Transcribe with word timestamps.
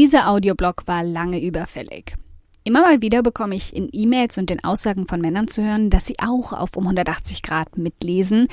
Dieser 0.00 0.30
Audioblog 0.30 0.84
war 0.86 1.04
lange 1.04 1.42
überfällig. 1.42 2.16
Immer 2.64 2.80
mal 2.80 3.02
wieder 3.02 3.22
bekomme 3.22 3.54
ich 3.54 3.76
in 3.76 3.90
E-Mails 3.92 4.38
und 4.38 4.48
den 4.48 4.64
Aussagen 4.64 5.06
von 5.06 5.20
Männern 5.20 5.46
zu 5.46 5.62
hören, 5.62 5.90
dass 5.90 6.06
sie 6.06 6.18
auch 6.18 6.54
auf 6.54 6.78
um 6.78 6.84
180 6.84 7.42
Grad 7.42 7.76
mitlesen 7.76 8.48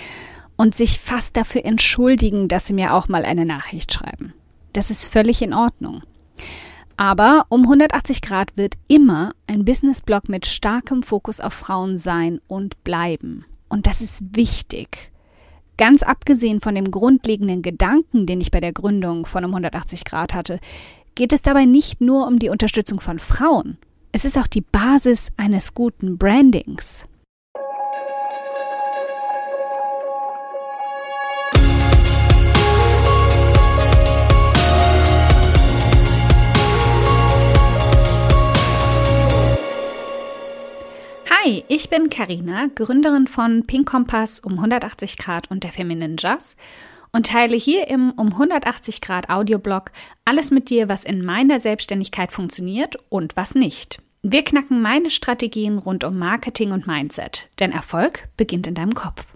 und 0.57 0.75
sich 0.75 0.99
fast 0.99 1.37
dafür 1.37 1.63
entschuldigen, 1.63 2.49
dass 2.49 2.67
sie 2.67 2.73
mir 2.73 2.93
auch 2.93 3.07
mal 3.07 3.23
eine 3.23 3.45
Nachricht 3.45 3.93
schreiben. 3.93 4.33
Das 4.73 4.91
ist 4.91 5.05
völlig 5.05 5.41
in 5.41 5.53
Ordnung. 5.53 6.01
Aber 6.97 7.45
um 7.47 7.61
180 7.61 8.21
Grad 8.21 8.57
wird 8.57 8.73
immer 8.89 9.31
ein 9.47 9.63
Businessblog 9.63 10.27
mit 10.27 10.47
starkem 10.47 11.01
Fokus 11.01 11.39
auf 11.39 11.53
Frauen 11.53 11.97
sein 11.97 12.41
und 12.47 12.83
bleiben. 12.83 13.45
Und 13.69 13.87
das 13.87 14.01
ist 14.01 14.35
wichtig. 14.35 15.13
Ganz 15.77 16.03
abgesehen 16.03 16.59
von 16.59 16.75
dem 16.75 16.91
grundlegenden 16.91 17.61
Gedanken, 17.61 18.25
den 18.25 18.41
ich 18.41 18.51
bei 18.51 18.59
der 18.59 18.73
Gründung 18.73 19.25
von 19.25 19.45
um 19.45 19.51
180 19.51 20.03
Grad 20.03 20.33
hatte, 20.33 20.59
geht 21.17 21.33
es 21.33 21.41
dabei 21.41 21.65
nicht 21.65 21.99
nur 21.99 22.27
um 22.27 22.37
die 22.37 22.49
Unterstützung 22.49 22.99
von 22.99 23.17
Frauen. 23.17 23.79
Es 24.11 24.23
ist 24.23 24.37
auch 24.37 24.45
die 24.45 24.61
Basis 24.61 25.31
eines 25.35 25.73
guten 25.73 26.19
Brandings. 26.19 27.05
Hi, 41.31 41.63
ich 41.67 41.89
bin 41.89 42.11
Karina, 42.11 42.67
Gründerin 42.75 43.25
von 43.25 43.65
Pink 43.65 43.89
Kompass 43.89 44.39
um 44.39 44.53
180 44.53 45.17
Grad 45.17 45.49
und 45.49 45.63
der 45.63 45.71
Feminine 45.71 46.15
Jazz 46.19 46.55
und 47.11 47.27
teile 47.27 47.55
hier 47.55 47.87
im 47.87 48.11
um 48.11 48.27
180 48.33 49.01
Grad 49.01 49.29
Audioblog 49.29 49.91
alles 50.25 50.51
mit 50.51 50.69
dir, 50.69 50.89
was 50.89 51.03
in 51.03 51.23
meiner 51.23 51.59
Selbstständigkeit 51.59 52.31
funktioniert 52.31 52.97
und 53.09 53.35
was 53.35 53.55
nicht. 53.55 53.99
Wir 54.23 54.43
knacken 54.43 54.81
meine 54.81 55.11
Strategien 55.11 55.77
rund 55.77 56.03
um 56.03 56.17
Marketing 56.17 56.71
und 56.71 56.87
Mindset, 56.87 57.49
denn 57.59 57.71
Erfolg 57.71 58.27
beginnt 58.35 58.67
in 58.67 58.75
deinem 58.75 58.93
Kopf. 58.93 59.33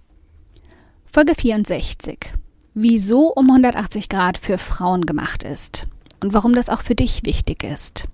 Folge 1.12 1.36
64. 1.36 2.34
Wieso 2.74 3.28
um 3.28 3.50
180 3.50 4.10
Grad 4.10 4.38
für 4.38 4.58
Frauen 4.58 5.06
gemacht 5.06 5.44
ist 5.44 5.88
und 6.22 6.34
warum 6.34 6.54
das 6.54 6.70
auch 6.70 6.82
für 6.82 6.96
dich 6.96 7.26
wichtig 7.26 7.64
ist. 7.64 8.06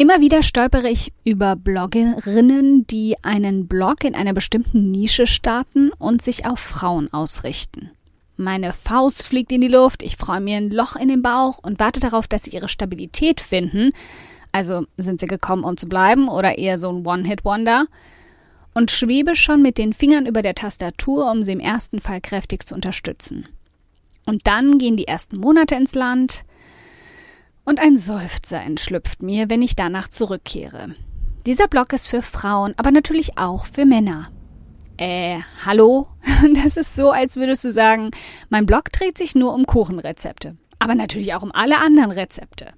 Immer 0.00 0.22
wieder 0.22 0.42
stolpere 0.42 0.88
ich 0.88 1.12
über 1.24 1.56
Bloggerinnen, 1.56 2.86
die 2.86 3.16
einen 3.22 3.68
Blog 3.68 4.02
in 4.02 4.14
einer 4.14 4.32
bestimmten 4.32 4.90
Nische 4.90 5.26
starten 5.26 5.90
und 5.98 6.22
sich 6.22 6.46
auf 6.46 6.58
Frauen 6.58 7.12
ausrichten. 7.12 7.90
Meine 8.38 8.72
Faust 8.72 9.22
fliegt 9.22 9.52
in 9.52 9.60
die 9.60 9.68
Luft, 9.68 10.02
ich 10.02 10.16
freue 10.16 10.40
mir 10.40 10.56
ein 10.56 10.70
Loch 10.70 10.96
in 10.96 11.08
den 11.08 11.20
Bauch 11.20 11.58
und 11.58 11.80
warte 11.80 12.00
darauf, 12.00 12.26
dass 12.26 12.44
sie 12.44 12.52
ihre 12.52 12.70
Stabilität 12.70 13.42
finden. 13.42 13.92
Also 14.52 14.86
sind 14.96 15.20
sie 15.20 15.26
gekommen, 15.26 15.64
um 15.64 15.76
zu 15.76 15.86
bleiben 15.86 16.30
oder 16.30 16.56
eher 16.56 16.78
so 16.78 16.90
ein 16.90 17.06
One-Hit-Wonder? 17.06 17.84
Und 18.72 18.90
schwebe 18.90 19.36
schon 19.36 19.60
mit 19.60 19.76
den 19.76 19.92
Fingern 19.92 20.24
über 20.24 20.40
der 20.40 20.54
Tastatur, 20.54 21.30
um 21.30 21.44
sie 21.44 21.52
im 21.52 21.60
ersten 21.60 22.00
Fall 22.00 22.22
kräftig 22.22 22.66
zu 22.66 22.74
unterstützen. 22.74 23.48
Und 24.24 24.46
dann 24.46 24.78
gehen 24.78 24.96
die 24.96 25.08
ersten 25.08 25.36
Monate 25.36 25.74
ins 25.74 25.94
Land, 25.94 26.44
und 27.70 27.78
ein 27.78 27.96
Seufzer 27.96 28.60
entschlüpft 28.60 29.22
mir, 29.22 29.48
wenn 29.48 29.62
ich 29.62 29.76
danach 29.76 30.08
zurückkehre. 30.08 30.88
Dieser 31.46 31.68
Blog 31.68 31.92
ist 31.92 32.08
für 32.08 32.20
Frauen, 32.20 32.74
aber 32.76 32.90
natürlich 32.90 33.38
auch 33.38 33.64
für 33.64 33.86
Männer. 33.86 34.30
Äh, 34.98 35.38
hallo? 35.64 36.08
Das 36.54 36.76
ist 36.76 36.96
so, 36.96 37.10
als 37.12 37.36
würdest 37.36 37.64
du 37.64 37.70
sagen, 37.70 38.10
mein 38.48 38.66
Blog 38.66 38.90
dreht 38.92 39.16
sich 39.16 39.34
nur 39.36 39.54
um 39.54 39.66
Kuchenrezepte, 39.66 40.56
aber 40.80 40.96
natürlich 40.96 41.32
auch 41.34 41.42
um 41.42 41.52
alle 41.52 41.78
anderen 41.78 42.10
Rezepte. 42.10 42.72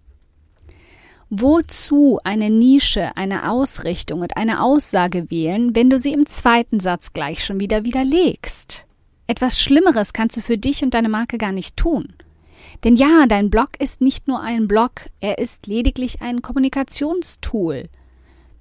Wozu 1.30 2.18
eine 2.22 2.50
Nische, 2.50 3.16
eine 3.16 3.50
Ausrichtung 3.50 4.20
und 4.20 4.36
eine 4.36 4.62
Aussage 4.62 5.30
wählen, 5.30 5.74
wenn 5.74 5.88
du 5.88 5.98
sie 5.98 6.12
im 6.12 6.26
zweiten 6.26 6.80
Satz 6.80 7.14
gleich 7.14 7.42
schon 7.42 7.60
wieder 7.60 7.84
widerlegst? 7.84 8.84
Etwas 9.26 9.58
Schlimmeres 9.58 10.12
kannst 10.12 10.36
du 10.36 10.42
für 10.42 10.58
dich 10.58 10.82
und 10.82 10.92
deine 10.92 11.08
Marke 11.08 11.38
gar 11.38 11.52
nicht 11.52 11.78
tun. 11.78 12.12
Denn 12.84 12.96
ja, 12.96 13.26
dein 13.26 13.50
Blog 13.50 13.70
ist 13.78 14.00
nicht 14.00 14.28
nur 14.28 14.40
ein 14.40 14.68
Blog, 14.68 14.92
er 15.20 15.38
ist 15.38 15.66
lediglich 15.66 16.20
ein 16.22 16.42
Kommunikationstool. 16.42 17.88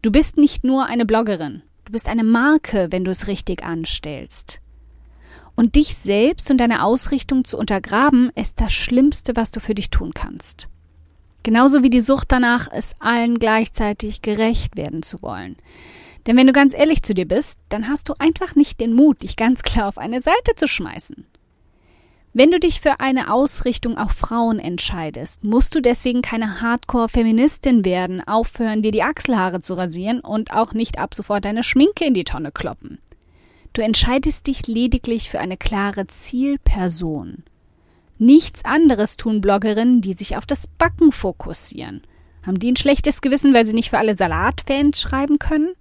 Du 0.02 0.12
bist 0.12 0.38
nicht 0.38 0.64
nur 0.64 0.86
eine 0.86 1.06
Bloggerin, 1.06 1.64
du 1.86 1.92
bist 1.92 2.08
eine 2.08 2.24
Marke, 2.24 2.88
wenn 2.92 3.04
du 3.04 3.12
es 3.12 3.28
richtig 3.28 3.64
anstellst. 3.64 4.60
Und 5.56 5.76
dich 5.76 5.96
selbst 5.96 6.50
und 6.50 6.58
deine 6.58 6.84
Ausrichtung 6.84 7.44
zu 7.46 7.58
untergraben, 7.58 8.32
ist 8.36 8.62
das 8.62 8.74
Schlimmste, 8.74 9.36
was 9.36 9.52
du 9.52 9.60
für 9.60 9.76
dich 9.76 9.90
tun 9.90 10.14
kannst. 10.14 10.68
Genauso 11.44 11.84
wie 11.84 11.90
die 11.90 12.02
Sucht 12.02 12.32
danach, 12.32 12.68
es 12.72 12.96
allen 13.00 13.36
gleichzeitig 13.40 14.22
gerecht 14.22 14.78
werden 14.78 15.04
zu 15.04 15.22
wollen. 15.22 15.56
Denn 16.28 16.38
wenn 16.38 16.48
du 16.48 16.54
ganz 16.54 16.74
ehrlich 16.74 17.02
zu 17.02 17.14
dir 17.14 17.28
bist, 17.28 17.60
dann 17.70 17.88
hast 17.88 18.10
du 18.10 18.14
einfach 18.20 18.56
nicht 18.56 18.80
den 18.80 18.94
Mut, 18.94 19.24
dich 19.24 19.36
ganz 19.36 19.64
klar 19.64 19.88
auf 19.88 19.98
eine 19.98 20.22
Seite 20.22 20.56
zu 20.56 20.68
schmeißen. 20.68 21.26
Wenn 22.34 22.50
du 22.50 22.62
dich 22.62 22.80
für 22.80 23.02
eine 23.02 23.34
Ausrichtung 23.34 23.98
auf 23.98 24.14
Frauen 24.14 24.58
entscheidest, 24.60 25.44
musst 25.44 25.76
du 25.76 25.82
deswegen 25.82 26.22
keine 26.22 26.62
Hardcore-Feministin 26.62 27.84
werden, 27.84 28.26
aufhören, 28.26 28.82
dir 28.82 28.92
die 28.92 29.04
Achselhaare 29.04 29.60
zu 29.60 29.74
rasieren 29.74 30.22
und 30.22 30.54
auch 30.54 30.72
nicht 30.74 30.98
ab 30.98 31.14
sofort 31.14 31.44
deine 31.44 31.64
Schminke 31.64 32.06
in 32.06 32.14
die 32.14 32.24
Tonne 32.24 32.54
kloppen. 32.54 33.00
Du 33.74 33.82
entscheidest 33.82 34.48
dich 34.48 34.66
lediglich 34.68 35.30
für 35.30 35.40
eine 35.40 35.58
klare 35.58 36.08
Zielperson. 36.08 37.44
Nichts 38.18 38.64
anderes 38.64 39.18
tun 39.18 39.42
Bloggerinnen, 39.42 40.00
die 40.00 40.14
sich 40.14 40.38
auf 40.38 40.46
das 40.46 40.68
Backen 40.68 41.12
fokussieren. 41.12 42.02
Haben 42.46 42.60
die 42.60 42.72
ein 42.72 42.78
schlechtes 42.78 43.20
Gewissen, 43.20 43.54
weil 43.54 43.66
sie 43.66 43.74
nicht 43.74 43.90
für 43.90 43.98
alle 43.98 44.16
Salatfans 44.16 45.02
schreiben 45.02 45.38
können? 45.38 45.74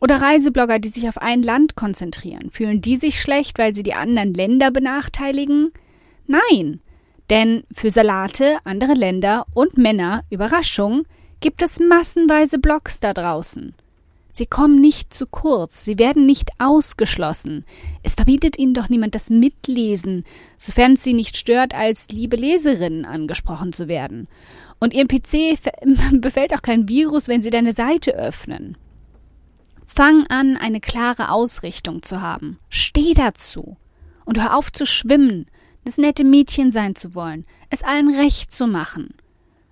Oder 0.00 0.22
Reiseblogger, 0.22 0.78
die 0.78 0.88
sich 0.88 1.08
auf 1.08 1.18
ein 1.18 1.42
Land 1.42 1.76
konzentrieren. 1.76 2.50
Fühlen 2.50 2.80
die 2.80 2.96
sich 2.96 3.20
schlecht, 3.20 3.58
weil 3.58 3.74
sie 3.74 3.82
die 3.82 3.94
anderen 3.94 4.34
Länder 4.34 4.70
benachteiligen? 4.70 5.72
Nein, 6.26 6.80
denn 7.28 7.64
für 7.72 7.90
Salate, 7.90 8.58
andere 8.64 8.94
Länder 8.94 9.46
und 9.54 9.78
Männer, 9.78 10.24
Überraschung, 10.30 11.04
gibt 11.40 11.62
es 11.62 11.80
massenweise 11.80 12.58
Blogs 12.58 13.00
da 13.00 13.14
draußen. 13.14 13.74
Sie 14.32 14.46
kommen 14.46 14.80
nicht 14.80 15.12
zu 15.12 15.26
kurz, 15.26 15.84
sie 15.84 15.98
werden 15.98 16.24
nicht 16.24 16.50
ausgeschlossen. 16.58 17.64
Es 18.02 18.14
verbietet 18.14 18.58
ihnen 18.58 18.74
doch 18.74 18.88
niemand 18.88 19.14
das 19.14 19.28
Mitlesen, 19.28 20.24
sofern 20.56 20.92
es 20.92 21.02
sie 21.02 21.14
nicht 21.14 21.36
stört, 21.36 21.74
als 21.74 22.08
liebe 22.08 22.36
Leserinnen 22.36 23.04
angesprochen 23.04 23.72
zu 23.72 23.88
werden. 23.88 24.28
Und 24.78 24.94
ihrem 24.94 25.08
PC 25.08 25.58
befällt 26.20 26.54
auch 26.54 26.62
kein 26.62 26.88
Virus, 26.88 27.28
wenn 27.28 27.42
sie 27.42 27.50
deine 27.50 27.72
Seite 27.72 28.14
öffnen. 28.14 28.76
Fang 30.00 30.26
an, 30.28 30.56
eine 30.56 30.80
klare 30.80 31.30
Ausrichtung 31.30 32.02
zu 32.02 32.22
haben. 32.22 32.58
Steh 32.70 33.12
dazu. 33.12 33.76
Und 34.24 34.40
hör 34.40 34.56
auf 34.56 34.72
zu 34.72 34.86
schwimmen, 34.86 35.44
das 35.84 35.98
nette 35.98 36.24
Mädchen 36.24 36.72
sein 36.72 36.96
zu 36.96 37.14
wollen, 37.14 37.44
es 37.68 37.82
allen 37.82 38.08
recht 38.08 38.50
zu 38.50 38.66
machen. 38.66 39.12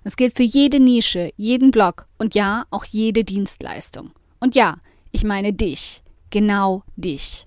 Das 0.04 0.16
gilt 0.16 0.36
für 0.36 0.42
jede 0.42 0.80
Nische, 0.80 1.32
jeden 1.38 1.70
Blog 1.70 2.08
und 2.18 2.34
ja, 2.34 2.66
auch 2.70 2.84
jede 2.84 3.24
Dienstleistung. 3.24 4.10
Und 4.38 4.54
ja, 4.54 4.76
ich 5.12 5.24
meine 5.24 5.54
dich, 5.54 6.02
genau 6.28 6.82
dich. 6.96 7.46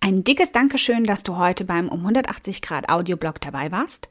Ein 0.00 0.22
dickes 0.22 0.52
Dankeschön, 0.52 1.04
dass 1.04 1.22
du 1.22 1.38
heute 1.38 1.64
beim 1.64 1.88
um 1.88 2.00
180 2.00 2.60
Grad 2.60 2.90
Audioblog 2.90 3.40
dabei 3.40 3.72
warst. 3.72 4.10